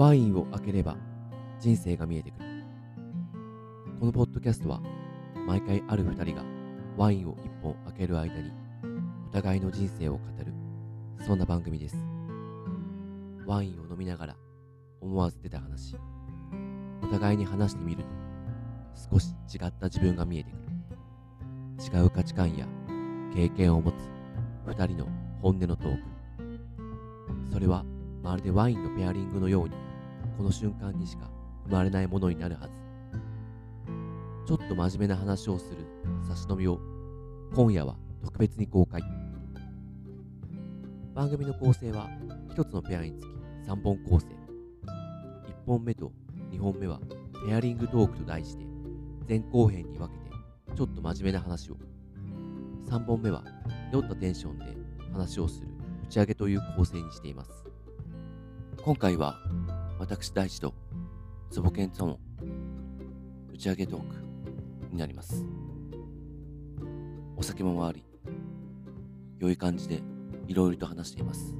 [0.00, 0.96] ワインを開ければ
[1.58, 2.64] 人生が見えてくる。
[4.00, 4.80] このポッドキャストは
[5.46, 6.42] 毎回ある二人が
[6.96, 8.50] ワインを一本開ける間に
[9.28, 10.54] お互いの人生を語る、
[11.26, 11.98] そんな番組です。
[13.44, 14.36] ワインを飲みながら
[15.02, 15.94] 思わず出た話。
[17.02, 18.08] お互いに話してみると
[19.12, 20.56] 少し違った自分が見えてく
[21.92, 22.00] る。
[22.00, 22.66] 違う価値観や
[23.34, 23.96] 経験を持つ
[24.64, 25.08] 二人の
[25.42, 26.02] 本音のトーク。
[27.52, 27.84] それは
[28.22, 29.89] まるでワインのペアリングのように
[30.40, 31.30] この瞬間にしか
[31.66, 32.72] 生まれないものになるはず。
[34.46, 35.86] ちょっと真面目な話をする
[36.26, 36.80] 差し飲みを
[37.54, 37.94] 今夜は
[38.24, 39.02] 特別に公開。
[41.14, 42.08] 番組の構成は
[42.50, 43.26] 一つのペアにつき
[43.70, 44.28] 3本構成。
[44.28, 44.32] 1
[45.66, 46.10] 本目と
[46.52, 47.00] 2本目は
[47.46, 48.64] ペアリングトークと題して
[49.28, 50.30] 前後編に分けて
[50.74, 51.76] ちょっと真面目な話を。
[52.88, 53.44] 3本目は
[53.92, 54.64] 酔ったテンションで
[55.12, 55.68] 話をする
[56.04, 57.66] 打ち上げという構成にしています。
[58.82, 59.36] 今回は
[60.00, 60.72] 私大地と
[61.50, 62.18] ツボケンとの
[63.52, 64.16] 打ち上げトーク
[64.90, 65.44] になります。
[67.36, 68.04] お酒も回り、
[69.38, 70.00] 良い感じで
[70.48, 71.54] いろいろと話しています。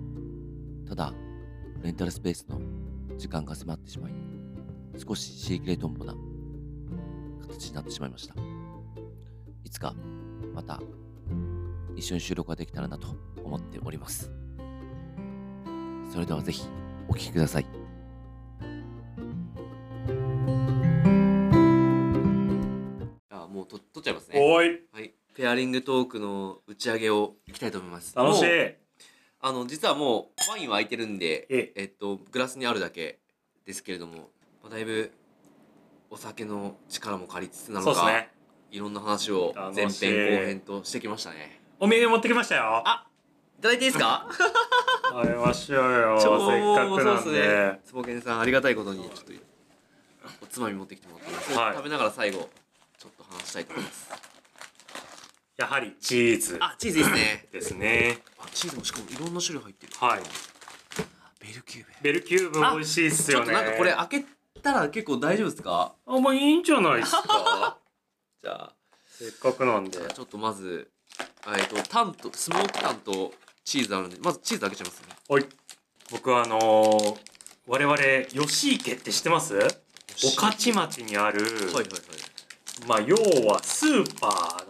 [0.88, 1.12] ただ、
[1.82, 2.58] レンタルスペースの
[3.18, 4.12] 時間が迫ってしまい、
[4.96, 6.14] 少しシークレートンボな
[7.42, 8.34] 形になってしまいました。
[9.64, 9.94] いつか
[10.54, 10.80] また
[11.94, 13.08] 一緒に収録ができたらなと
[13.44, 14.32] 思っております。
[16.10, 16.66] それではぜひ
[17.06, 17.79] お聴きください。
[25.70, 28.14] ングトークの打ち上げをいきたいと思います。
[28.14, 28.76] 楽しいもう
[29.40, 33.20] あの、実はもうワインは空いてるんで、ええっと、グラスにあるだけ
[33.64, 34.30] ですけれども、
[34.62, 35.12] まあだいぶ
[36.10, 38.28] お酒の力も借りつつなのか、そうですね
[38.70, 41.60] いろんな話を前楽しい編後編としてきましたね。
[41.78, 43.06] お土産持ってきましたよあ
[43.58, 44.28] いただいていいですか？
[45.10, 47.30] 食べましょうよせっ超かくなんで
[47.72, 47.80] ね。
[47.84, 49.32] つぼけんさんありがたいことにちょっと
[50.42, 51.52] おつまみ持ってきてもらってます。
[51.58, 52.48] はい食べながら最後
[52.98, 54.29] ちょっと話したいと思います。
[55.60, 56.56] やはりチーズ。
[56.60, 57.46] あ、チーズいいですね。
[57.52, 58.18] ですね。
[58.38, 59.92] あ、チーズもしかもいろんな種類入ってる。
[60.00, 60.20] はい。
[61.40, 61.94] ベルキューブ。
[62.02, 64.24] ベルキューブ美味しいっすちょよねっとなんかこれ開け
[64.62, 65.94] たら結構大丈夫ですか？
[66.06, 67.76] あまあいいんじゃないですか？
[68.42, 68.72] じゃあ、
[69.10, 69.98] せっかくなんで。
[69.98, 70.90] ちょっとまず、
[71.54, 73.34] えっと、タンと、スモークタンと
[73.64, 75.08] チーズあるんで、まずチーズ開けちゃいますね。
[75.28, 75.46] はい。
[76.10, 77.16] 僕はあのー
[77.66, 79.54] 我々吉池って知ってます？
[80.22, 81.84] 御徒町にある、はいはいはい。
[82.86, 83.14] まあ要
[83.46, 84.69] はスーパー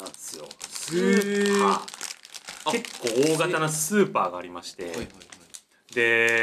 [0.91, 2.73] スーパあー。
[2.73, 4.93] 結構大型なスーパーがありまして。
[5.95, 6.43] で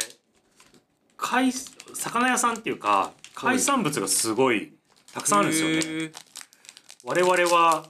[1.17, 4.73] 海魚屋さんっていうか海産物がすごい
[5.13, 6.11] たくさんあるんですよね、
[7.03, 7.85] 我々は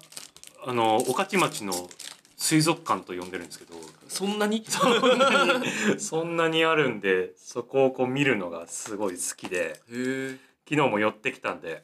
[0.65, 1.89] あの御徒町の
[2.37, 3.75] 水族館と呼んでるんですけど。
[4.07, 4.63] そんなに？
[4.67, 9.81] そんなにそんなにあるんでそこをこう見るのがすごい好きで。
[10.69, 11.83] 昨日も寄ってきたんで。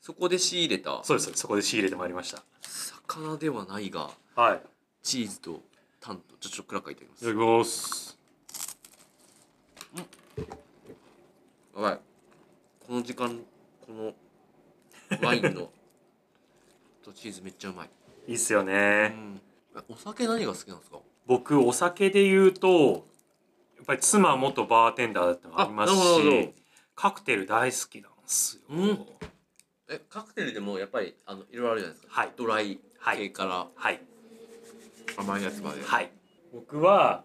[0.00, 1.00] そこで仕入れた？
[1.02, 2.44] そうですそこで仕入れてまいりました
[3.06, 4.60] 魚ではないが、はい
[5.02, 5.62] チーズと
[6.00, 7.28] タンと、ちょっとクラッカーいただきますいた。
[7.28, 8.18] だきます
[11.76, 12.00] やばい。
[12.86, 13.40] この時間、
[13.86, 14.14] この
[15.22, 15.70] ワインの
[17.04, 17.90] とチーズめっちゃうまい。
[18.26, 19.40] いいっすようね、ん。
[19.76, 20.98] えお酒何が好きなんですか？
[21.26, 23.06] 僕お酒で言うと
[23.76, 26.54] やっぱり妻元バーテンダーだってのもありますし
[26.94, 29.06] カクテル大好きなんですよ、うん
[29.88, 32.20] え、カクテルでもやっぱりあのいろいろあるじゃないですか。
[32.20, 32.78] はいドライはい
[33.14, 33.66] 系から。
[33.74, 34.00] はい。
[35.16, 35.82] 甘いやつまで。
[35.84, 36.10] はい。
[36.52, 37.24] 僕は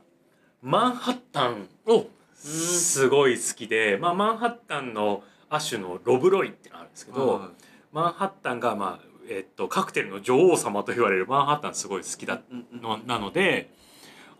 [0.61, 1.67] マンハッタン。
[1.85, 2.05] お。
[2.33, 7.49] すごい好きで、まあ、マンハッタンの亜種のロブロイってのがあるんですけど、は
[7.91, 12.41] マンハッタンが、まあえっと、カクテルの女王様と言われるマンハッタンすごい好きだ
[12.73, 13.69] のなので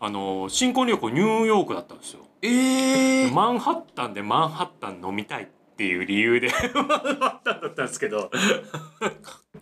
[0.00, 2.26] あの新婚旅行ニューヨークだったんですよ。
[2.42, 8.30] えー、マンハッタンでマンハッタン飲みたいっていう理由で マンハッタンだったんですけど。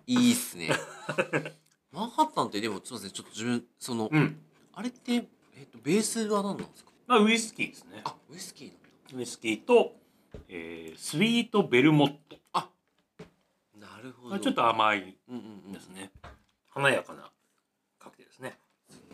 [0.06, 0.70] いいっすね。
[1.92, 4.38] マンハッタンってでもすみませんちょっと自分その、うん
[4.72, 6.90] あれってえっとベースは何なんですか？
[7.06, 9.18] まあウイスキーですねあウイスキーなんだ。
[9.18, 9.92] ウイスキーと、
[10.48, 12.36] えースイートベルモット
[13.78, 14.30] なるほど。
[14.30, 16.10] まあちょっと甘いうんうんうんですね
[16.68, 17.30] 華やかな
[17.98, 18.56] カクテルですね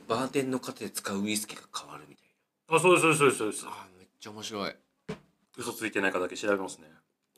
[0.07, 2.27] バーテンの方で使うウイスキーが変わるみたい
[2.69, 3.71] あそうですそうですそうですそうですな。
[3.71, 4.75] あーめっちゃ面白い。
[5.57, 6.89] 嘘ついてないかだけ調べますね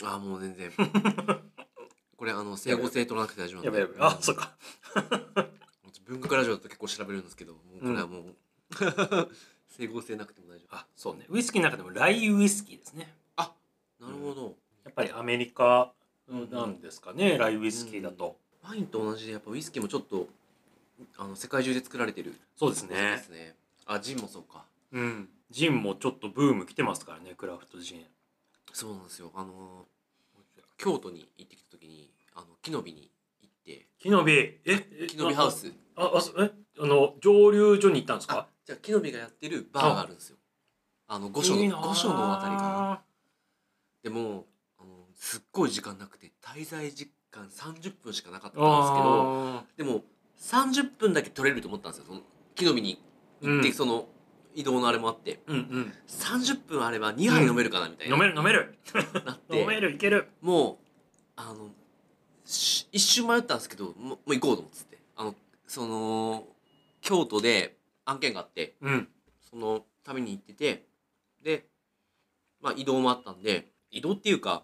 [0.02, 0.72] あーもう全然。
[2.18, 3.80] これあの整合性取らなくて大丈夫なんで。
[3.80, 4.18] やばいやばい。
[4.18, 4.52] あそっか。
[6.04, 8.34] 文学ラジオだと結構調べるんですけど、もうこれはもう、
[9.68, 10.76] 整合性なくても大丈夫。
[10.76, 11.26] あそうね。
[11.28, 13.14] ウイスキーの中でもライウイスキーですね。
[13.36, 13.52] あ
[14.00, 14.56] なるほど。
[14.84, 15.92] やっぱりアメリカ
[16.28, 20.28] なんですかね、ライウイスキーだと、ワインと同じでやっぱウイスキーもちょっと
[21.16, 22.34] あの世界中で作られてる。
[22.56, 23.54] そうですお酒ねですね。
[23.86, 24.64] あジンもそうか。
[24.92, 25.28] うん。
[25.50, 28.06] ジンもちょっとブーム来てますからねクラフトジン。
[28.72, 29.30] そうなんですよ。
[29.34, 29.86] あの
[30.78, 33.10] 京都に行ってきた時にあの木の実に
[33.42, 33.86] 行って。
[33.98, 35.72] 木の実ええ木の実ハウス。
[35.96, 40.36] ああそえあの蒸留所に行ったんですあかじゃあ木の実がやってるバーがあるんですよ。
[41.08, 43.02] あの御所の御所のあたりかな。
[44.02, 44.46] でも
[44.78, 50.04] あのすっごい時間なくて滞在時間30分しかなかったんですけどあでも
[50.38, 52.06] 30分だけ取れると思ったんですよ。
[52.06, 52.20] その
[52.54, 53.02] 木の実に
[53.42, 53.74] 行って、うん。
[53.74, 54.08] その
[54.54, 55.92] 移動のあれもあってーうんうん。
[56.08, 58.78] 30分あれば2杯飲めるかなみたいな、飲める飲める。
[59.24, 60.28] なって飲めるいける。
[60.40, 60.76] もう
[61.36, 61.70] あの
[62.44, 65.34] し一瞬迷ったんですけどもうもう行こうと思ってあの
[65.66, 66.44] その
[67.00, 69.08] 京都で案件があってうん。
[69.50, 70.84] そのために行ってて
[71.42, 71.66] で、
[72.60, 74.62] まあ、移動もあったんで移動っていうか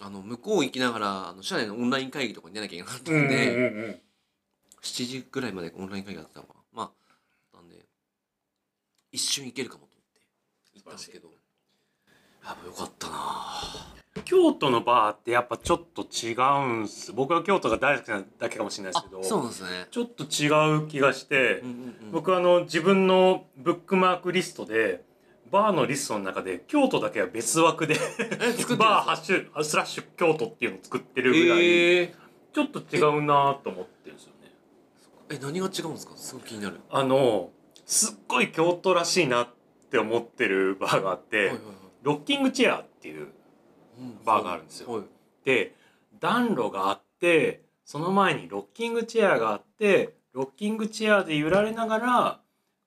[0.00, 4.00] あの向こう行きながらあの社内のオンライン会議とかに出なきゃいけなかったんで、うん
[4.82, 6.60] 7時ぐらいまでオンライン会議だったのかな。
[6.72, 6.90] まあ
[9.12, 10.20] 一瞬行けるかもと思って
[10.74, 11.28] 行ったんですけど。
[12.44, 13.92] やっぱよかったな。
[14.24, 17.12] 京都のバーってやっぱちょっと違うんす。
[17.12, 19.86] 僕は京都が大好きなだけかもしれないですあけどそうなんですね。
[19.90, 21.76] ちょっと違う気がして、うんうん
[22.06, 25.02] うん僕はあの自分のブックマークリストで
[25.50, 32.14] バーのリストの中で京都だけは別枠でバーハッシュスラッシュ京都っていうのを作ってるぐらい、え。
[32.52, 34.50] ちょっと違うなと思ってるんですよね。
[35.30, 36.16] ー、え何が違うんですか？
[36.16, 36.80] すごい気になる。
[36.90, 37.50] あの
[37.84, 39.48] すっごい京都らしいなっ
[39.90, 41.52] て思ってるバーがあって、
[42.02, 43.28] ロッキングチェアっていう
[43.98, 44.24] うん。
[44.24, 44.92] バーがあるんですよ。
[44.92, 45.02] はい。
[45.44, 45.74] で
[46.20, 52.40] 暖炉があってその前にロッキングチェアがあってロッキングチェアで揺られながら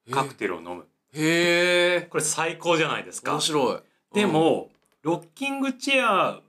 [0.10, 0.86] カクテルを飲む。
[1.14, 3.34] へえこれ最高じゃないですか。
[3.34, 3.80] 面白い。
[4.14, 4.70] でも
[5.02, 6.42] ロッキングチェアっ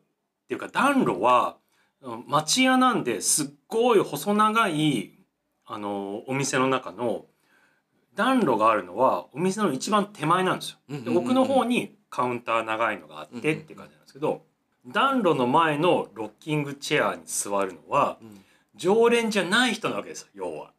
[0.49, 1.57] ていうか暖炉は
[2.01, 5.13] うん町屋なんですっごい細長い
[5.65, 7.27] あのお店の中の
[8.17, 10.79] 暖炉があるのはお店の一番手前なんですよ。
[11.15, 14.43] 奥の方にカウンター長いのがあってって感じなんですけど
[14.87, 18.43] 暖炉の前のロッキングチェアに座るのはうん
[18.75, 20.73] 常連じゃない人なわけですよ要は。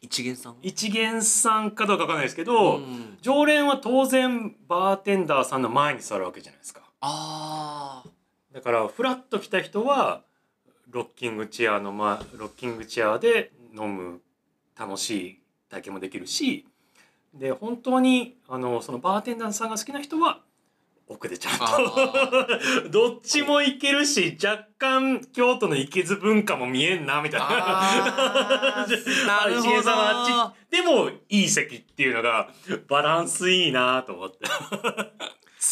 [0.00, 6.80] 一元さん一元さんかどうかわかんないですけど、ん常連は当然バーテンダーさんの前に座るわけじゃないですか。
[7.02, 8.02] あ
[8.52, 10.22] だからフラッと来た人は
[10.88, 14.22] ロッキングチェアのまロッキングチェアで飲む
[14.78, 15.39] 楽しい
[15.70, 16.66] 体験もできるし
[17.34, 20.40] で本当にあのそのバーテンダーさんが好きな人は
[21.10, 21.76] 奥でちゃんあ
[22.84, 27.46] と どっちも行けるし若干京都のいけず文化も見えんなみたいな。
[29.26, 29.68] なるほど。
[29.70, 32.48] 石毛さんはあっちでもいい席っていうのが
[32.86, 34.46] バランスいいなと思って。
[34.46, 34.50] 好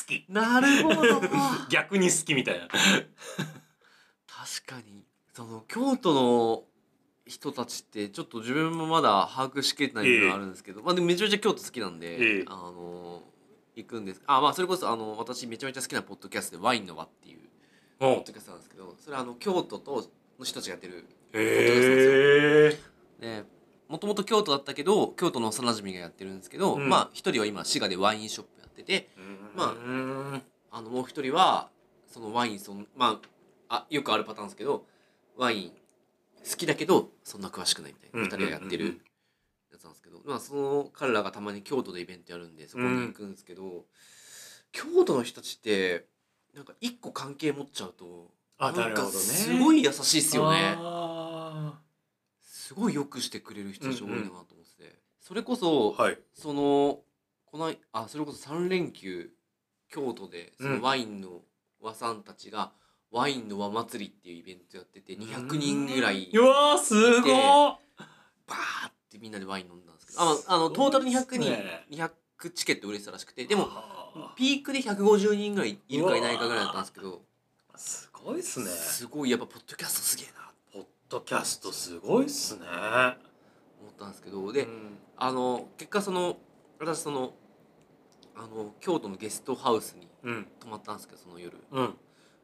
[0.08, 0.24] き。
[0.28, 1.22] なるほど。
[1.70, 2.66] 逆に好きみたいな。
[2.66, 2.80] 確
[4.66, 6.64] かにその京都の
[7.28, 12.44] 人たちってちょっと自分もまだ把握しきれてない部分があるんですけど、まあでもめちゃめちゃ京都好きなんで、ええ。
[12.46, 13.22] あの
[13.76, 14.22] 行くんです。
[14.26, 17.38] あまあそれこそあの私めちゃめちゃ好きなポッドキャストで「ワインの輪」っていう
[17.98, 22.78] ポッドキャストなんですけどそれはあの京都との人たちがやってるへえ。
[23.20, 23.44] で
[23.88, 26.88] もともと京都だったけど京都の幼馴染がやってるんですけど、うん。
[26.88, 29.10] まあ一人は今滋賀でワインショップやってて
[29.54, 31.70] まあうんあのもう一人は
[32.06, 33.20] そのワインそのま
[33.68, 34.86] ああよくあるパターンですけど
[35.36, 35.72] ワイン
[36.48, 38.20] 好きだけどそんな詳しくないみたいな。
[38.20, 39.00] うん二人がやってる
[39.72, 43.84] やつなんですけど、まあその彼らがたまに京都でイベントやるんでそこに行くんですけど、
[44.72, 46.06] 京都の人たちって
[46.54, 50.74] なんか一個関係持っちゃうとあなんかすごい優しいっすよね。
[50.76, 51.80] あ
[52.42, 56.18] すごいよくしてくれる人たち多いなうんうんと思ってて、それこそ、ーはい。
[56.34, 57.00] その
[57.46, 59.30] このあそれこそ3連休
[59.88, 61.42] 京都でそのワインの
[61.80, 62.72] 和さんたちが、
[63.10, 67.32] ワインの和祭りっていうイベントやってて200人ぐらいうわーすごい。
[67.32, 72.10] バーってみんなでワイン飲んだんですけどあのあのトータル200人、ね200
[72.54, 74.32] チケット売れてたらしくてでもあ。
[74.36, 78.66] ピークで150人ぐらいいるかいないかぐらいだったんですけどーすごいっすね。
[78.66, 82.60] すごいやっぱポッドキャストすげえなポッドキャストすごいっすね。
[82.60, 82.66] と
[83.80, 84.98] 思ったんですけどで、うん。
[85.16, 86.36] あの結果その
[86.78, 87.34] 私その
[88.36, 90.46] あの京都のゲストハウスにうん。
[90.60, 91.58] 泊まったんですけどその夜。
[91.72, 91.94] うん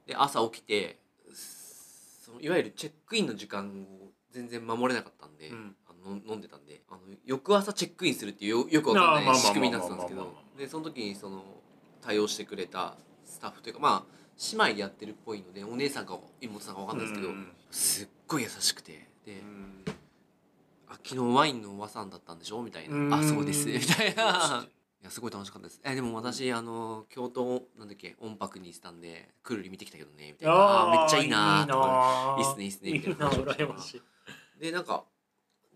[0.07, 0.99] で朝起きて
[1.33, 5.77] そのいわゆるチェックインの時間を全然守れなかったんで、うん。
[5.87, 11.43] あの飲んでたんであの翌朝チェックインするっていうよよくわかんない仕組みになってたんですけどでその時にその
[12.03, 14.15] 対応してくれたスタッフというかまあ
[14.53, 19.85] 姉妹でやってるっぽいのでお姉さんか妹さんかわかんないですけど、うんすっごい優しくてで、うん
[20.89, 24.69] あ昨日ワインのおばさんだったんでしょみたいな「うんあそうです」みたいない
[25.05, 25.81] やすごい楽しかったです。
[25.85, 30.55] えでも私あの京都なんだっけ音泊にしたんでクールリ見てきたけどねみたいな。
[30.55, 32.37] あーめっちゃいいなーとか。
[32.39, 34.03] いいっすねいいっすねみたいなな話をして羨ましい。
[34.61, 35.05] でなんか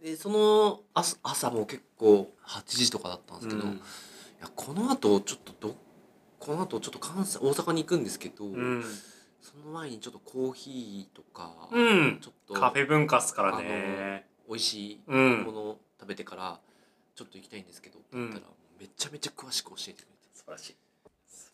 [0.03, 3.71] でその朝朝も結構8時とかだったんですけど、い
[4.41, 5.77] やこのあとちょっとどっ
[6.39, 8.85] この後ちょっと関西大阪に行くんですけど、うん、
[9.43, 12.19] その前にちょっとコーヒーとか、うん。
[12.21, 14.27] ちょっとカフェ文化っすからね。
[14.49, 15.43] 美味しいうん。
[15.43, 16.61] ものを食べてから
[17.15, 18.43] ちょっと行きたいんですけど、って言ったら
[18.79, 20.77] めちゃめちゃ詳しく教えてくれて素晴らしい。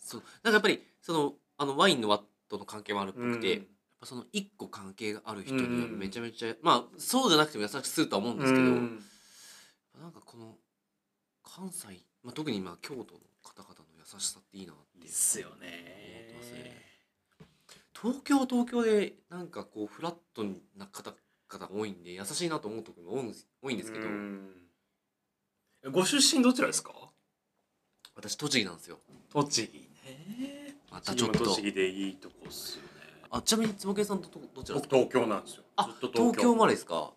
[0.03, 0.23] そう。
[0.43, 3.63] なんかやっぱりそのあのワインのワットの関係もあるっぽくて、うん。
[3.63, 3.67] やっ
[4.01, 9.03] ぱその一個関係がある人にはめちゃめちゃ、まあそうじゃなくても優しくするとは思うんですけど、うん。
[10.01, 10.57] なんかこの
[11.43, 11.87] 関西、
[12.23, 16.83] まあ、特に今京都の方々の優しさっていいなっていいっすよ思ってねますね。
[18.01, 20.45] 東京は東京でなんかこうフラット
[20.77, 24.51] な方々が多いんで優しいなと思う時も多いんです多いんですけど、うん。
[25.93, 26.93] ご出身どちらですか？
[28.17, 28.99] 私栃木なんですよ。
[29.33, 30.77] 栃木ね。
[30.91, 31.45] またちょっと。
[31.45, 32.89] 栃木でいいとこっすよね。
[33.31, 34.97] あちなみに坪家さんとどどちらですか？
[34.97, 35.63] 僕東京なんですよ。
[35.77, 36.53] あずっと東京。
[36.53, 37.11] 生まれですか？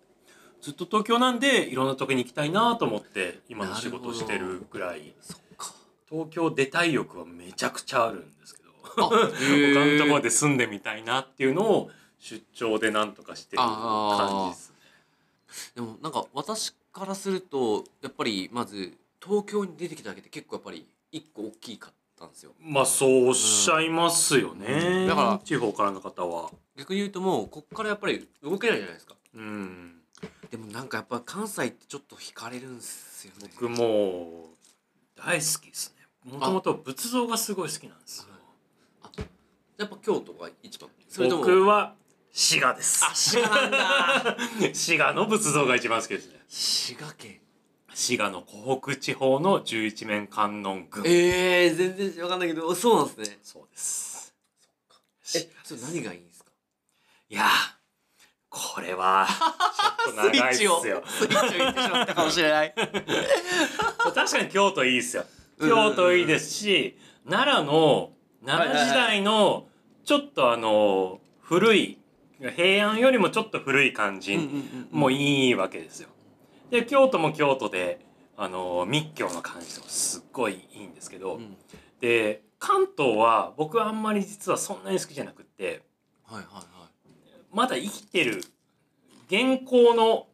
[0.62, 5.14] ずっと東京なんでいろんなとこに行きたいなと思って今の仕事してるぐらい。
[5.22, 5.74] そっか。
[6.10, 8.70] 東京出たい欲はめちゃくちゃあるんですけど。
[9.06, 14.76] あ 他のところで住んでみたいなっていうのを出張でなんとかしてる感じですね。
[15.76, 24.66] でもなんか私からするとやっぱりまず東京に出てきただけで結構やっぱり一個大きかったんですよまあそうおっしゃいますよね。
[24.68, 26.52] うんだから地方からの方は。
[26.78, 30.02] 逆に言うともうこっからやっぱり動けないじゃないですかうん。
[30.50, 34.50] でもなんかやっぱ関西ってちょっと惹かれるんすよね僕も
[35.16, 36.32] 大好きですね。
[36.34, 38.28] もともと仏像がすごい好きなんですよ。
[39.78, 41.94] やっぱ京都が一番それとも僕は
[42.32, 43.06] 滋賀です。
[43.06, 44.38] あ滋賀なんだ
[44.74, 46.44] 滋賀の仏像が一番好きですね。
[46.48, 47.40] 滋賀県
[48.00, 51.04] 滋賀の湖北地方の十一面観音群。
[51.08, 54.36] えー、全然分かんないけどそうなんですねそうです。
[55.36, 56.52] えそれ何がいいんですか？
[57.30, 57.48] いやー
[58.50, 59.26] これは
[60.06, 60.80] ちょっと長いっすよ。
[61.08, 65.26] スイッチを言ってしまったかもしれない 確かに京都いいっすよ。
[65.58, 68.14] うん京都いいですし、奈良の
[68.46, 69.68] 奈良時代の
[70.06, 71.98] ちょっとあの古い
[72.56, 74.38] 平安よりもちょっと古い感じ
[74.92, 76.10] もいいわけですよ。
[76.70, 78.00] で京都も京都で
[78.36, 81.58] あの密教の感じとかすっごいいいんですけど、うん。
[82.00, 85.84] で関東は僕はあんまり実はそんなに好きじゃなくって
[86.24, 86.66] はいはいはい。
[87.52, 88.44] まだ生きてる
[89.28, 90.28] 現行の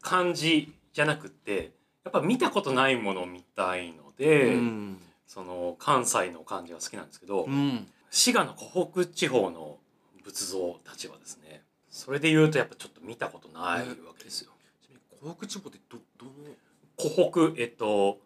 [0.00, 1.72] 感じじゃなくって
[2.04, 4.98] やっぱ見たことないものを見たいので、うん。
[5.26, 7.86] その関西の感じが好きなんですけど、うん。
[8.10, 9.78] 滋賀の湖北地方の
[10.22, 13.86] 仏像たちはですねそれで言うとやっぱちょっと見たことないわ
[14.16, 14.51] けですよ。
[15.22, 16.32] 湖北地方ってどどの？
[16.96, 18.18] 湖北えっと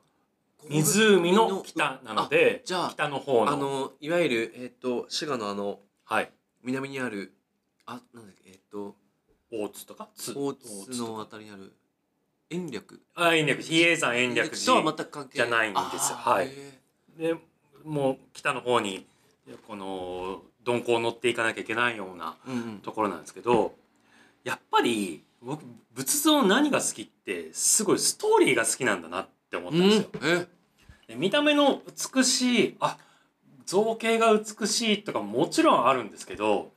[0.68, 3.52] 湖の北なのでじゃあ北の方の。
[3.52, 6.30] あのいわゆるえっ、と滋賀のあのはい。
[6.64, 7.32] 南にある
[7.84, 8.96] あなんだっけえっ、と
[9.52, 10.08] 大津とか？
[10.16, 10.32] 津。
[10.36, 11.72] 大津のあたりにある
[12.50, 13.00] 延暦。
[13.14, 13.62] あ延暦。
[13.62, 14.64] 比叡山延暦。
[14.64, 16.46] とは寺全く関係じゃないんですはい。
[16.48, 16.80] へ
[17.18, 17.36] で
[17.84, 19.06] もう北の方に
[19.68, 22.78] この鈍行を乗っていかなきゃいけないようなーうんうん。
[22.78, 23.74] ところなんですけど
[24.44, 25.64] やっぱり僕
[25.94, 30.46] 仏像の何が好きってすごいストーリーが好きなんだなって思ったんですよ。
[31.16, 31.82] 見た目の
[32.14, 32.98] 美しいあ
[33.64, 36.72] 造形が美しいとかももちろんあるんですけど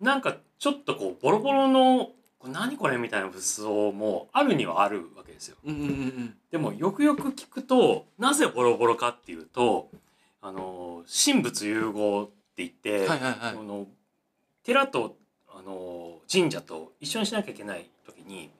[0.00, 2.10] なんかちょっとこうボロボロの
[2.46, 5.56] 何これみたいな仏像もあるにはあるわけですよ。
[6.50, 9.88] でもよくよく聞くとなぜボロボロかっていうと
[10.42, 13.86] あの神仏融合って言って、うんはいはいはいその
[14.62, 15.16] 寺と
[15.48, 17.93] あの神社と一緒にしなきゃいけない時
[18.26, 18.50] に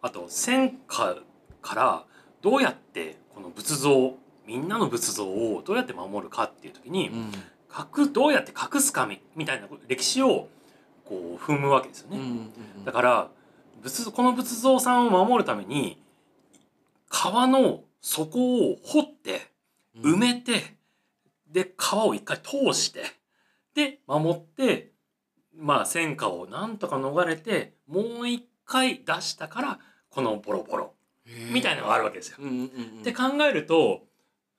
[0.00, 1.16] あと戦火
[1.60, 2.04] から
[2.40, 4.14] どうやってこの仏像
[4.46, 7.32] みんなの仏像をどうやって守るかっていう時に、うん。
[7.70, 10.48] 隠どうやって隠すかみみたいな歴史を
[11.04, 12.16] こう踏むわけですよね。
[12.16, 12.84] うんうんうん。
[12.84, 13.28] だから
[13.82, 16.02] 仏この仏像さんを守るために
[17.08, 19.52] 川の底を掘って
[20.00, 20.76] 埋めて、
[21.50, 23.04] で川を一回通して
[23.74, 24.92] で守って
[25.54, 29.78] まあ戦火をなんとか逃れてもう一回出したから
[30.10, 30.94] このボロボロ
[31.50, 32.36] みたいなのがあるわけですよ。
[33.00, 34.02] って考えると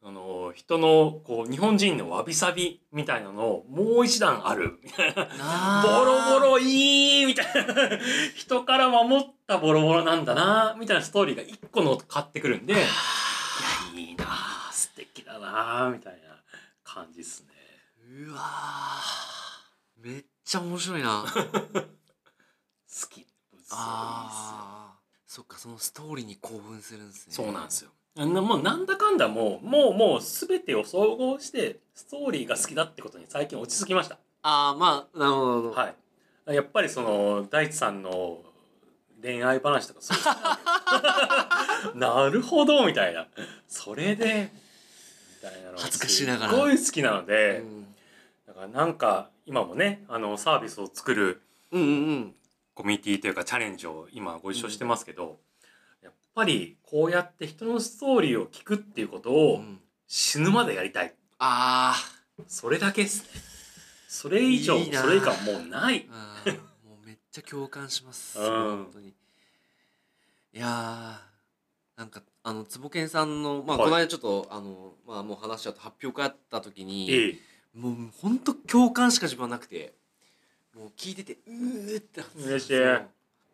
[0.01, 4.79] あの人のこう日本人のわびさびみたいなのもう一段ある。
[4.83, 5.83] みたいなあ。
[5.85, 7.99] ボーロボロいいみたいな。
[8.35, 12.81] 人から守ったボロボロなんだなみたいなストーリーが一個の買ってくるんでいや
[13.95, 16.19] いいなあ素敵だなあみたいな
[16.83, 17.49] 感じっすね。
[18.27, 21.25] うわーめっちゃ面白いな。
[22.89, 23.25] 好き
[23.71, 24.99] あー。
[25.27, 27.33] そっかそのストーリーに興奮するんですね。
[27.33, 27.91] そうなんですよ。
[28.17, 34.17] あんなもうなんだかんだもうもうもう全てを総合してストーリーが好きだってことに最近落ち着きました。
[34.41, 35.93] ああまあなるほどは
[36.47, 36.55] い。
[36.55, 38.39] やっぱりその大地さんの
[39.21, 40.15] 恋愛話とかそ
[41.93, 43.27] う なるほどみたいな。
[43.67, 44.51] それで
[45.41, 46.51] たいなのが恥ずかしながら。
[46.51, 47.83] すごい好きなのうで、ん。
[48.47, 52.35] だからなんか今もねあのサービスを作るうんうん
[52.79, 55.41] コミュニティというかチャレンジを今ご一緒してますけど、
[56.01, 59.81] やっぱりこうやって人のストーリーを聞くっていうことうをん。
[60.07, 61.13] 死ぬまでやりたい。
[61.39, 61.93] あ
[62.47, 63.29] それだけですね。
[64.07, 66.07] それ以上いいなそれ以下もうない。
[66.87, 68.39] もうめっちゃ共感します。
[68.39, 68.45] うん。
[68.45, 69.09] 本当に。
[69.09, 69.13] い
[70.53, 73.85] やーなんかあの坪健さんのまあはい。
[73.87, 77.41] この間ちょっとあのまあもう話しちゃうと発表会あった時にいい
[77.75, 79.98] もう本当共感しか自分はなくて
[80.75, 82.83] もう聞いててうーって嬉しい。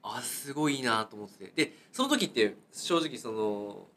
[0.03, 1.65] あすごいなと思ってて。
[1.65, 3.87] でその時って正直その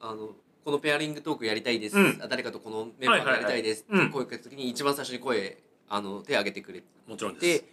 [0.00, 0.30] あの
[0.64, 2.20] このペアリングトークやりたいです、うん。
[2.22, 7.64] あ誰かとこのメンバーでやりたいですって声かけた時に一番最初に声あの手挙げてくれもちろんでです。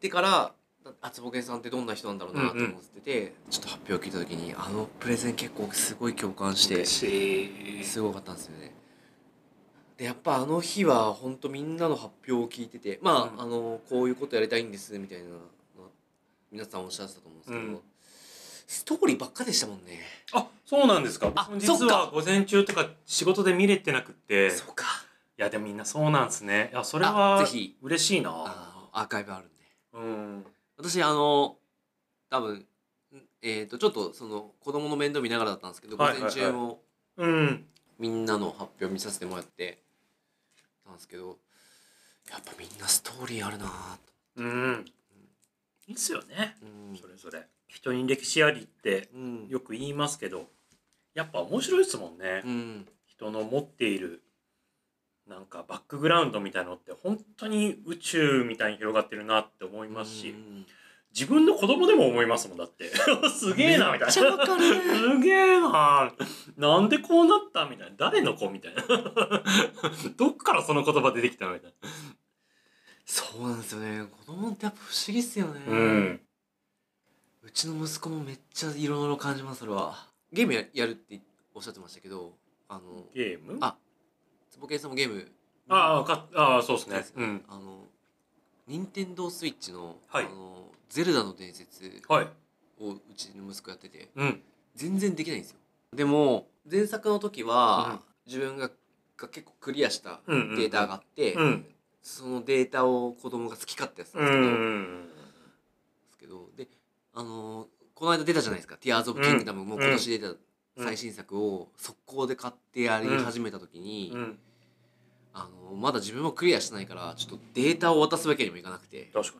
[0.00, 0.52] でから
[1.00, 7.84] あつぼけんさんってどんな人なんだろうなと思ってて、ちょっと発表を聞いた時にあのプレゼン結構すごい共感して嬉しい。
[7.84, 8.72] すごかったんですよね。
[9.96, 13.46] でやっぱあの日は本当みんなの発表を聞いててまあ,、うん。
[13.46, 15.36] あのこういうことやりたいんですみたいなの
[16.52, 17.80] 皆さんおっしゃってたと思うんですけど、うん。
[18.66, 20.00] ストーリーばっかでしたもんね。
[20.32, 21.32] あそうなんですか？
[21.58, 24.50] 実は午前中とか仕事で見れてなくて。
[24.50, 24.84] そうか。
[25.38, 26.70] いやでもみんなそうなんですね。
[26.72, 27.76] いやそれあはぜひ。
[27.82, 28.30] 嬉しいな。
[28.92, 29.54] アーカイブあるんで。
[29.94, 30.00] う
[30.40, 30.46] ん。
[30.76, 31.56] 私あの
[32.30, 32.66] 多分ん
[33.42, 36.34] えっ、とちょっとその子供の面倒見ながらだったんですけど午はいはいはい。
[36.34, 36.80] 前中も
[37.16, 37.64] うん。
[37.98, 39.78] みんなの発表見させてもらって
[40.86, 41.38] たんですけど
[42.30, 43.98] やっぱみんなストーリーあるな
[44.36, 44.84] うん。
[45.86, 46.56] いいっすよね。
[46.62, 46.96] うん。
[46.96, 47.46] それぞれ。
[47.68, 49.48] 人に歴史ありってうん。
[49.48, 50.46] よく言いますけど
[51.14, 52.42] やっぱ面白いですもんね。
[52.44, 52.88] うん。
[53.06, 54.22] 人の持っている
[55.28, 60.30] なんかバックグラウンドみたいのって本当に宇宙みたいに広がってるなって思いますし。
[60.30, 60.66] うん
[61.16, 62.92] 自分の子供でも思いますもんだって。
[63.34, 64.06] すげえなみたいな。
[64.06, 64.62] めっちゃわかる。
[65.14, 66.12] すげえな。
[66.58, 67.96] なんでこうなったみたいな。
[67.96, 68.82] 誰の子みたいな。
[70.18, 71.74] どっからその言葉出てきたのみたい
[73.06, 74.04] そうなんですよね。
[74.04, 76.20] 子供ってやっぱ不思議っすよね、なうん。
[77.44, 80.06] うちの息子もめっちゃいろいろ感じますそれは。
[80.32, 81.22] ゲームややるって
[81.54, 82.36] おっしゃってましたけど
[82.68, 83.56] あのゲーム？
[83.62, 83.76] あ
[84.50, 85.32] つぼけいさんもゲーム
[85.68, 87.06] ああかああそうですね。
[87.14, 87.84] うんあの
[88.66, 90.26] 任天堂スイッチの,、はい。
[90.26, 92.28] あのゼルダの伝説はい。
[92.78, 94.42] をうちの息子やっててうん。
[94.74, 95.58] 全然できないんですよ。
[95.94, 98.70] でも前作の時は、自分が
[99.16, 100.56] が結構クリアしたうんうんうん。
[100.56, 101.66] データがあって、うん。
[102.02, 105.06] そのデータを子供が好き勝手やってたんうですけど,、ん
[106.06, 106.68] ですけどで
[107.14, 110.36] あのーこの間出たじゃないですか「ティアーズ・オブ・キングダム」もう今年出た
[110.78, 114.38] 最新作を速攻で買ってやり始めた時に、うん。
[115.32, 119.38] あのーまだ自分もクリアしてないからちょっとデータを渡すわけにもいかなくて確か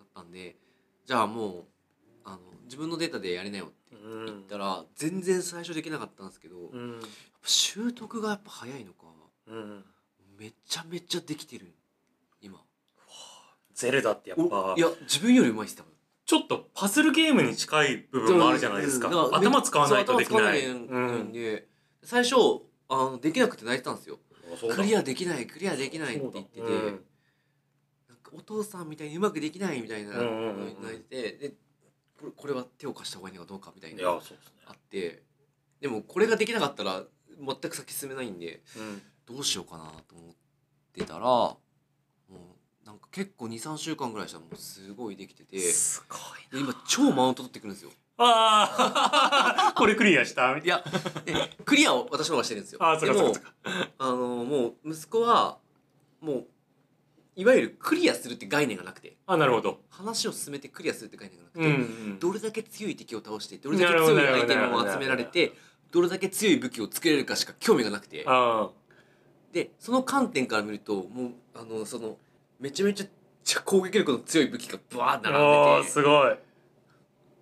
[0.00, 0.56] だったんで
[1.08, 1.64] じゃあもう
[2.26, 7.06] あの自分のデータでやりなよって言ったら、全然最初できなかったんですけど、やっうんぱ
[7.44, 9.06] 習得がやっぱ早いのか
[9.46, 9.84] うん。
[10.38, 11.72] めちゃめちゃできてる
[12.42, 12.58] 今。
[13.72, 15.92] ゼルダってやっぱおいや自分よりうまいっす多分。
[16.26, 19.08] ちょっとパズルゲームに近い部分もあるじゃないですか。
[19.08, 19.34] うん。
[19.34, 20.62] 頭使わないとできない。
[20.68, 21.68] んで、
[22.02, 22.34] 最初
[22.90, 24.18] あのできなくて泣いてたんですよ。
[24.76, 26.64] クリアできないクリアできないって言ってて、
[28.32, 30.82] お父さんみたいにうまくできないみたいなうんうんうんうん。
[30.82, 31.48] 泣いてで
[32.20, 34.36] これこれは手を貸した方がいいのかどうかみたいいなやそうですね。
[34.66, 35.22] あって
[35.80, 37.02] でもこれができなかったら
[37.40, 39.02] 全く先進めないんでうん。
[39.26, 40.34] どうしようかなと思っ
[40.94, 41.58] てたらも
[42.30, 46.16] うなんか結構23週間ぐらいしたらもうすごいできててですご
[46.58, 47.90] い今超マウント取ってくるんですよ。
[48.20, 50.56] ああ これクリアした？
[50.58, 50.82] いや
[51.24, 52.78] でクリアを私の方がしてるんですよ。
[52.82, 53.90] あーそっかそっかそっか。
[53.98, 55.58] あのもう息子は
[56.20, 56.46] もう
[57.38, 59.16] いわゆるクリアするって概念がなくて。
[59.28, 59.78] あなるほど。
[59.90, 65.52] 話を進めてクリアするって概念がなくて、うんうんどれだけ強い敵を倒してどれだけ強いアイテムを集められて
[65.92, 68.24] どれだけ強い武器を作れるかしか興味がなくて。
[68.26, 68.68] あ
[69.52, 72.16] でその観点から見るともうあのその
[72.58, 75.92] めちゃめちゃ攻撃力の強い武器がブワーッ並んでて。
[75.92, 76.36] すごい。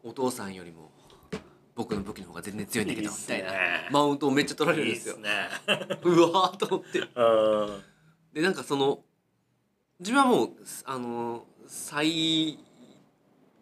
[0.04, 0.90] お父さんよりも
[1.74, 3.38] 僕の武器の方が全然強いんだけどいいっすね。
[3.38, 5.14] みたいなマウントをめっちゃ取られるんいいですよ。
[5.14, 5.30] っすね。
[6.04, 6.98] うわーと思って。
[6.98, 7.82] うん
[8.34, 9.00] でなんかその
[10.00, 10.50] 自分はもう
[10.84, 12.58] あの最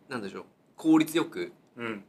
[0.09, 0.45] なんでしょう
[0.77, 2.05] 効率よくうん。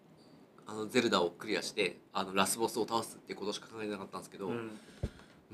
[0.68, 4.72] あのゼルダをクリアしてあのラスボスを倒すっていうことしか考えてなかったんですけど、うん。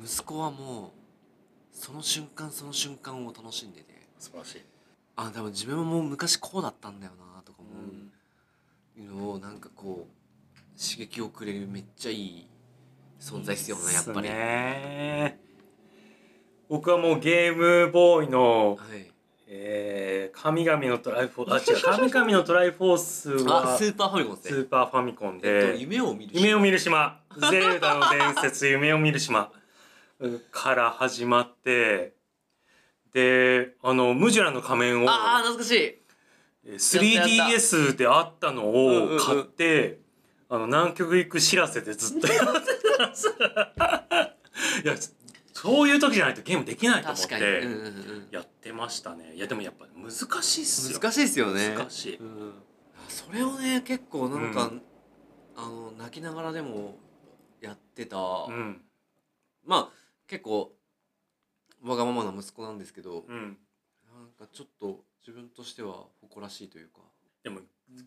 [0.02, 0.94] 息子はも
[1.74, 4.08] うその瞬間その瞬間を楽しんでて。
[4.18, 4.62] 素晴らしい。
[5.18, 8.12] あ多分自分はもう昔こうだったんだよなとか思う。
[9.04, 12.48] のをなんかこう刺激をくれるめっちゃいい
[13.20, 15.41] 存在っすよねやっぱり、ね
[16.72, 19.06] 僕はもうゲームボーイのはい。
[19.54, 21.84] えー、神々のトライフォースあ違う。
[22.10, 24.42] 神々のトライフォースはあスーパーファミコンで。
[24.42, 27.20] すねスーパーファミコンえっとで夢を見る夢を見る島。
[27.52, 29.52] ゼルダの伝説夢を見る島。
[30.52, 32.14] から始まって。
[33.12, 35.78] であのムジュラの仮面をああ懐かしい。
[35.84, 40.00] えー 3DS であったのを買って、
[40.48, 43.08] あの南極行く知らせでずっとやってた。
[43.08, 43.36] んです
[44.84, 44.96] いや
[45.62, 49.34] そういう時じゃないとゲームできないと思ってうんうんうんやってましたね。
[49.36, 51.00] いやでもやっぱ難しいっすよ。
[51.00, 51.76] 難しいですよね。
[51.78, 52.16] 難しい。
[52.18, 52.54] うん。
[53.08, 54.82] それをね結構なんか、うん。
[55.56, 56.96] あの泣きながらでも
[57.62, 58.82] やってた、うん。
[59.64, 59.98] まあ
[60.28, 60.72] 結構
[61.84, 63.38] わがままな息子なんですけど、うん。
[63.40, 67.02] なんかちょっと自分としては誇らしいというか。
[67.44, 67.60] でも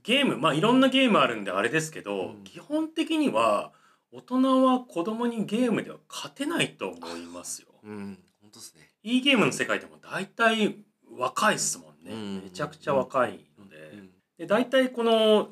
[0.02, 2.42] ゲームまあいろんなゲームあるんであれですけど、うん。
[2.42, 3.72] 基本的には
[4.14, 7.68] 大人は子供にゲームでは勝てないと思いますよ。
[7.82, 8.88] うん本当ですね。
[9.02, 10.76] いいゲームの世界でも大体
[11.18, 14.10] 若いっすもんね、うんめちゃくちゃ若いので,、うん。
[14.38, 15.48] で大体この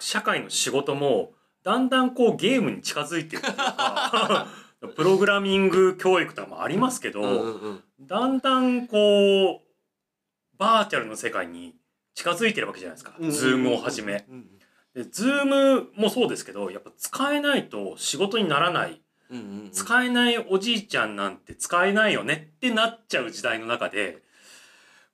[0.00, 1.30] 社会の仕事も
[1.62, 4.48] だんだんこうゲームに近づいてるっていうか
[4.96, 7.84] プログラミング教育とかもありますけど、うんうんうん。
[8.00, 11.76] だんだんこうバーチャルの世界に
[12.14, 14.26] 近づいてるわけじゃないですか、ズームをはじめ。
[14.28, 19.00] うんでズームもそうですけどやっぱ使えないと仕事にならない。
[19.30, 19.70] うんうんうん。
[19.70, 24.22] 使えないおじいちゃんなんて使えないよねってなっちゃう時代の中で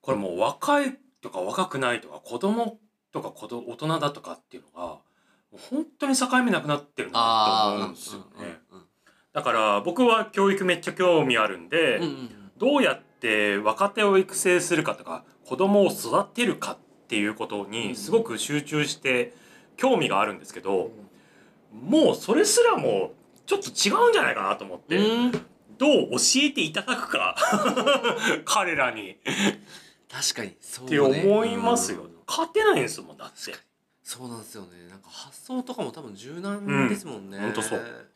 [0.01, 2.79] これもう若いとか若くないとか子供
[3.13, 4.99] とか子供大人だとかっていうのが
[5.71, 8.27] 本当に境目なくなってるなとあ思うんですよね。
[8.71, 8.85] うんうん。
[9.33, 12.53] だから僕は教育めっちゃ興味あるんで、うんうんうん。
[12.59, 19.35] どうやって若手を育成するかとか子供を育てるかっていうことにすごく集中して
[19.77, 20.91] 興味があるんですけど、
[21.73, 23.13] もうそれすらも
[23.47, 25.33] ちょっと違うんじゃないかなと思って、うん。
[25.79, 27.35] どう教えていただくか
[28.45, 29.19] 彼らに。
[30.09, 32.11] 確かにそうってね思いますよ、うん。
[32.27, 33.55] 勝てないんですもんだって。
[34.03, 34.89] そうなんですよね。
[34.89, 38.07] なんか発想とかも多分柔軟ですもんね、うんそう。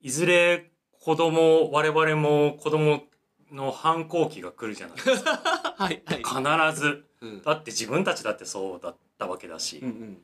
[0.00, 3.04] いずれ子供我々も子供
[3.52, 5.74] の反抗期が来るじゃないですか。
[5.78, 6.72] はいはい。
[6.72, 7.04] 必ず。
[7.20, 7.42] うん。
[7.42, 10.22] だって自分たちだってそうだったわけだし、うんうん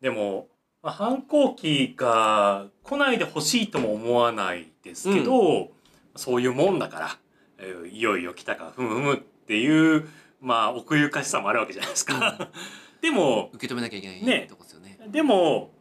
[0.00, 0.48] でも、
[0.82, 5.70] まあ、反抗期が来ないでほしいとも思わないですけど、
[6.16, 7.18] そういうもんだから、
[7.58, 10.08] えーいよいよ来たかふむふむっていう
[10.40, 12.50] まあ奥ゆかしさもあるわけじゃないですか。
[13.00, 14.46] でも受け止めなきゃいけないね。
[14.48, 14.98] とこですよね。
[15.08, 15.72] でも、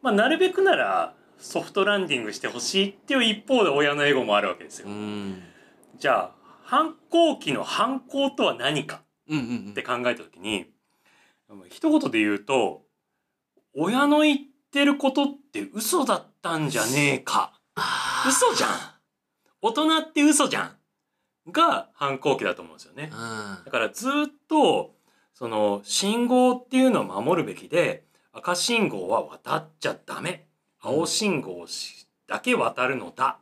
[0.00, 4.88] まあ、なるべくならソフトランディングしてほしいっていう一方で親のエゴもあるわけですよ。
[4.88, 5.42] うん。
[5.98, 9.70] じゃあ反抗期の反抗とは何かうんうんうん。
[9.72, 10.66] って考えた時に
[11.68, 12.82] 一言で言うと
[13.74, 14.38] 親の言っ
[14.70, 17.52] てることって嘘だったんじゃねえか。
[18.28, 18.70] 嘘じゃん。
[19.60, 23.10] 大人って嘘じゃんが反抗期だと思うんですよね。
[23.12, 23.64] うん。
[23.64, 24.12] だからずっ
[24.48, 24.94] と
[25.34, 30.46] その信号っていうのを守るべきで赤信号は渡っちゃダメ。
[30.80, 31.66] 青信号
[32.26, 33.38] だけ渡るのだ。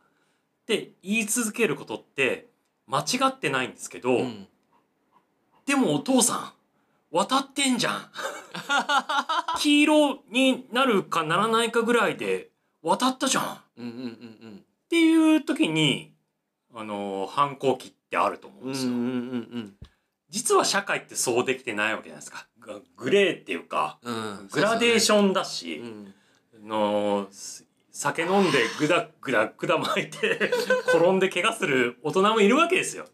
[0.61, 2.49] って言い続けることって
[2.87, 4.47] 間違ってないんですけど、うん。
[5.65, 6.53] でもお父さん
[7.11, 8.11] 渡ってんじゃん。
[9.59, 12.49] 黄色になるかならないかぐらいで
[12.81, 13.43] 渡ったじゃん。
[13.43, 13.97] っうんうんう
[14.47, 14.65] ん。
[14.89, 16.13] ていう時に
[16.73, 19.07] あの反抗期ってあると思うんですよ、うんうんう
[19.59, 19.73] ん
[20.29, 22.47] 実は社会ってそうできてないわけじゃないですか。
[22.57, 24.15] ググレーっていうかうん。
[24.15, 26.13] うんグラデーショョンだし、ン
[26.65, 30.39] のす酒飲んでグダグダグダ巻いて
[30.87, 33.07] 転んで怪我する大人もいるわけですよ。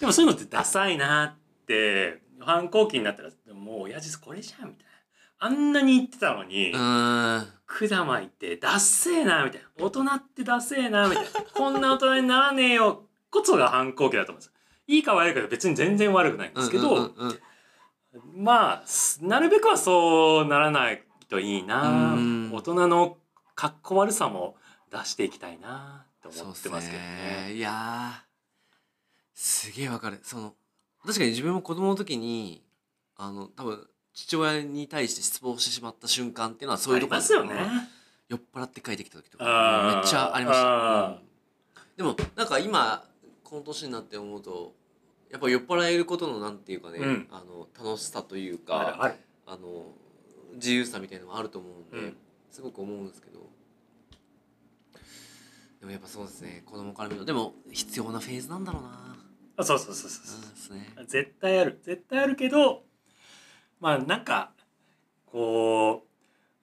[0.00, 4.92] でもそういうのってダサいなって反抗期になったらもう親父これじゃんみたいな。
[5.38, 7.46] あんなに言ってたのに、うん。
[7.66, 9.84] 管巻いてダッセーなみたいな。
[9.84, 11.30] 大人ってダッセーなみたいな。
[11.54, 14.52] こんな大人にならねえよこそが反抗期だと思うんです
[14.86, 17.40] いいか悪いかで別に全然悪くないんですけど、うんうんうん
[18.34, 22.14] まあすなるべくはそうならないといいな。
[22.14, 22.50] うん。
[22.50, 23.18] 大人の
[23.54, 24.56] かっこ悪さも
[24.90, 27.52] 出していきたいなと思ってますけどね。
[27.52, 28.26] いやー。
[29.34, 30.20] すげえわかる。
[30.22, 30.54] その
[31.06, 32.62] 確かに自分も子供の時に
[33.16, 37.54] あの多分父親に対して失望してしまった瞬間っていうのはそういうとこありますよね。
[38.28, 39.96] 酔っ払って帰ってきた時とあかー。
[39.96, 41.18] めっちゃありました、
[41.96, 43.04] でもなんか今
[43.44, 44.74] この年になって思うと
[45.30, 47.28] やっぱ酔っ払えることのなんていうかね、うん。
[47.30, 49.14] あの楽しさというか
[49.46, 49.86] あの
[50.54, 52.16] 自由さみたいなのがあると思うんで、うん。
[52.50, 53.36] すごく思うんですけど。
[55.80, 57.26] でもやっぱそうですね子供から見ると。
[57.26, 59.15] でも必要なフェーズなんだろうな
[59.56, 60.38] あそうそうそうそうう。
[60.38, 60.94] んそうですね。
[61.06, 61.80] 絶対ある。
[61.82, 62.82] 絶対あるけど
[63.80, 64.52] まあなんか
[65.26, 66.04] こ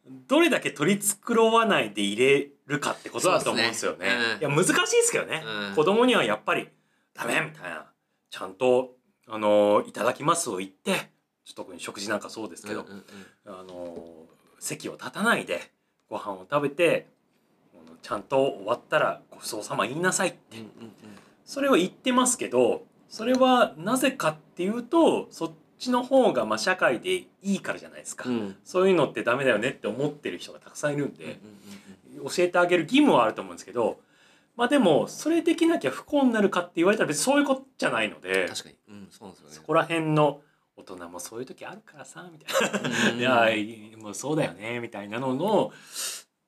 [0.08, 3.97] うどれだけ取り繕わないで入れるかってことだと思うんですよね。
[3.97, 4.39] そうですね。
[4.41, 5.75] いや難しいですけどね、うん。
[5.75, 6.69] 子供にはやっぱり
[7.13, 7.86] ダメみたいな。
[8.29, 8.95] ちゃんと
[9.27, 11.12] あのいただきますを言って
[11.56, 13.03] 特に食事なんかそうですけど、うんうん
[13.45, 13.60] うん。
[13.60, 14.25] あの
[14.60, 15.71] 席を立たないで
[16.10, 17.08] ご飯を食べて
[17.73, 20.93] あのちゃんと終わったらごちそうさま言いなさいって、うんうん
[21.45, 28.36] それを言ってますけどそれはなぜかっていうとそっちの方がまあ社会でいいからじゃないですか、うん。
[28.36, 31.39] うんそういうのってダメだよねって思ってる人がたくさんいるんで、
[32.23, 33.99] 教えてあげる義務はあると思うんですけど
[34.56, 38.75] まあでもそれできなきゃ不幸になるかって言われたら別にそういうことじゃないので確かに。
[38.89, 39.56] うんそうですよね。
[39.56, 40.41] そこら辺の
[40.75, 43.12] 大人もそういう時あるからさみたいな。
[43.12, 45.71] うん いやいもうそうだよねみたいなのの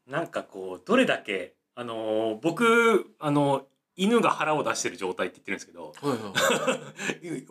[0.07, 5.93] なんかこうどれだけあのー僕あの犬が腹を出してる状態って言ってるんですけど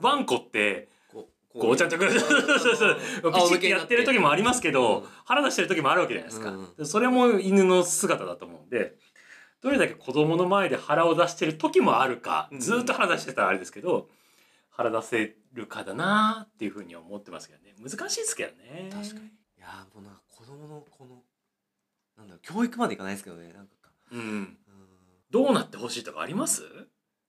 [0.01, 2.99] ワンコってこうちゃんとそうそうそう
[3.33, 5.07] あピチってやってる時もありますけど、うん。
[5.25, 6.53] 腹出してる時もあるわけじゃないですか、
[6.85, 8.97] それも犬の姿だと思うんで
[9.63, 14.09] どれだけ子供の前で腹を出してる時もあるか、うんずーっと腹出してたらあれですけど
[14.71, 17.73] 腹出せるかだなっていうふうには思ってますけどね。
[17.81, 18.91] 難しいですけどね。
[18.93, 19.27] 確かに。
[19.27, 19.31] い
[19.61, 21.23] やーもうなんか子供のこの
[22.19, 23.73] なんだろう教育までいかないですけどねなんか。
[24.11, 24.59] うんうん
[25.35, 26.63] どうなってほしいとかあります？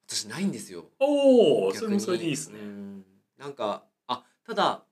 [0.07, 0.85] 私ないんですよ。
[0.99, 3.03] おおそれもそれでいいですね、うん。
[3.39, 4.83] なんかあただ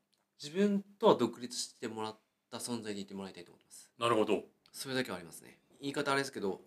[0.43, 2.17] 自分とは独立してもらっ
[2.49, 3.91] た存在でいてもらいたいと思ってます。
[3.99, 4.41] なるほど。
[4.71, 5.59] それだけはありますね。
[5.79, 6.61] 言い方あれですけど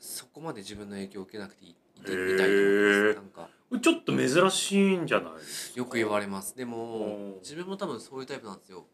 [0.00, 3.14] そこまで自分の影響を受けなくていいみたいと思ってます。
[3.14, 3.48] なんか。
[3.80, 5.78] ちょっと珍しいんじゃないですか？
[5.78, 6.56] よく言われます。
[6.56, 8.84] でおもー自分も多分そういうタイプなんですよ。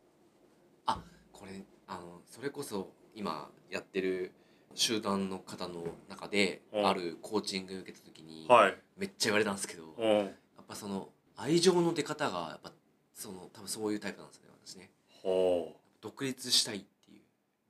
[0.85, 1.01] あ
[1.33, 4.33] これあのそれこそ今やってる
[4.75, 6.87] 集団の方の中でうん。
[6.87, 8.77] あるコーチング受けた時にはい。
[8.97, 10.27] めっちゃ言われたんですけどやうん。
[10.27, 10.31] っ
[10.69, 12.73] ぱその愛情の出方がやっぱ
[13.15, 14.91] その多分そういうタイプなんですよね私ね。
[15.23, 17.21] ほ独立したいっていう。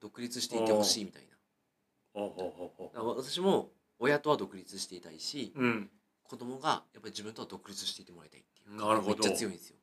[0.00, 2.22] 独立していてほしいみたいな。
[2.22, 2.28] う。
[2.28, 2.70] ほうほうほう。
[2.76, 5.90] ほだから私も親とは独立していたいしううん。
[6.24, 8.76] 子供がやっぱり自分とは独立していてもらいたいっていう。
[8.76, 9.14] なるほど。
[9.14, 9.76] めっちゃ強いんですよ。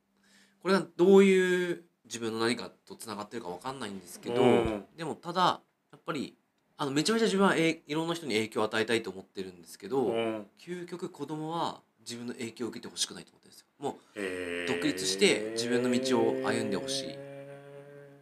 [0.62, 4.86] これがどういう自分の何かとつながってるかわかんないんですけどうん。
[4.96, 6.36] でもただやっぱり
[6.80, 10.46] あのめちゃめちゃ自分はえいろんな人に影響を与えたいと思ってるんですけど、うん。
[10.60, 13.68] 究極子供は自分の影響を受けてほしくないと思ってるんですよ。
[13.80, 17.18] もう独立して自分の道を歩んでほしい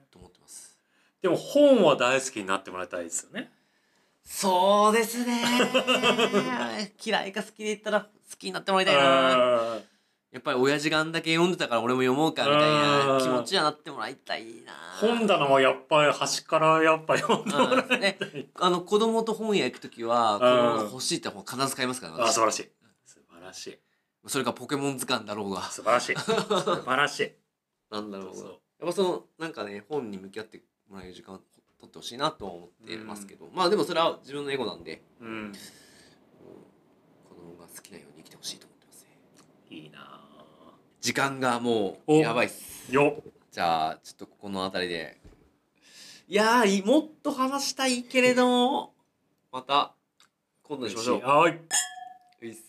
[0.09, 0.77] と思ってます。
[1.21, 3.51] でも本は大好きになってもらいたいですよね。
[4.23, 5.43] そうですね。
[7.03, 9.75] 嫌いか好きで言ったら好きになってもらいたいな。
[9.75, 9.79] あ
[10.35, 14.73] やっぱり親父があんだけ読んでたから俺も読もうかみたいな気持ちにはなってもらいたいな。
[14.73, 17.87] ー本棚はやっぱり端からやっぱり読んでもらい。
[17.87, 18.17] たいね。
[18.55, 22.63] あの子供と本屋行く時は子供が欲しいって本必ず買いますからあ素晴らしい。
[22.63, 22.65] い
[23.05, 23.79] 素晴らしい。
[24.27, 25.61] それがポケモン図鑑だろうが。
[25.71, 26.15] 素晴らしい。
[26.17, 27.31] 素晴らしい。
[27.89, 31.37] なんだろうがやっぱそのなんかね本に向き合ってもらえる時間を
[31.79, 35.53] 取ってほしいなとは思ってますけど、まあでもそれは自分のエゴなんでうん。
[37.23, 39.17] 子供が好きなように生きてほしいと思ってますね。
[39.69, 40.14] いいな
[41.05, 42.17] 時間がもうお。
[42.21, 42.91] やばいっす。
[42.91, 43.21] ーよ。
[43.51, 45.21] じゃあちょっとここの辺りで。
[46.27, 48.95] いやーいもっと話したいけれども。
[49.51, 49.93] また
[50.63, 51.21] 今度にしましょう。
[51.21, 51.51] はい。
[52.41, 52.63] ういっす。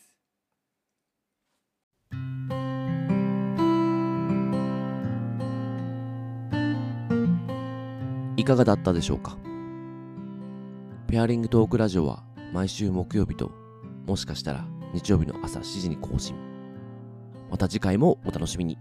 [8.36, 9.38] いかがだったでしょうか？
[11.08, 12.22] ペアリングトークラジオは
[12.52, 13.50] 毎週木曜日と
[14.06, 16.36] もしかしたら日曜日の朝7時に更新
[17.50, 18.78] また次回もお楽しみに。